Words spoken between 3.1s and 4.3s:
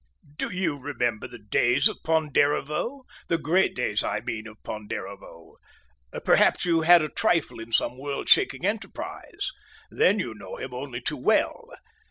the great days, I